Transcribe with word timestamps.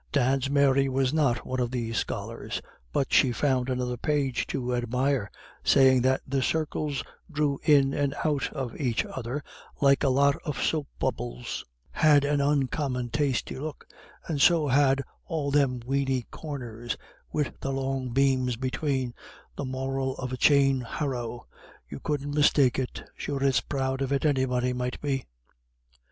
Dan's 0.11 0.49
Mary 0.49 0.89
was 0.89 1.13
not 1.13 1.45
one 1.45 1.59
of 1.59 1.69
these 1.69 1.95
scholars, 1.95 2.59
but 2.91 3.13
she 3.13 3.31
found 3.31 3.69
another 3.69 3.97
page 3.97 4.47
to 4.47 4.73
admire, 4.73 5.29
saying 5.63 6.01
that 6.01 6.21
the 6.25 6.41
circles 6.41 7.03
"drew 7.31 7.59
in 7.61 7.93
and 7.93 8.15
out 8.25 8.51
of 8.51 8.73
aich 8.81 9.05
other 9.05 9.43
like 9.79 10.03
a 10.03 10.09
lot 10.09 10.37
of 10.43 10.59
soap 10.59 10.87
bubbles, 10.97 11.63
had 11.91 12.25
an 12.25 12.41
oncommon 12.41 13.11
tasty 13.11 13.59
look, 13.59 13.85
and 14.27 14.41
so 14.41 14.67
had 14.69 15.03
all 15.25 15.51
them 15.51 15.79
weeny 15.85 16.23
corners, 16.31 16.97
wid 17.31 17.53
the 17.61 17.71
long 17.71 18.11
bames 18.11 18.59
between, 18.59 19.13
the 19.55 19.65
moral 19.65 20.15
of 20.17 20.33
a 20.33 20.37
chain 20.37 20.81
harrow, 20.81 21.45
you 21.87 21.99
couldn't 21.99 22.33
mistake 22.33 22.79
it. 22.79 23.03
Sure 23.15 23.43
it's 23.43 23.61
proud 23.61 24.01
of 24.01 24.11
it 24.11 24.25
anybody 24.25 24.73
might 24.73 24.99
be." 24.99 25.25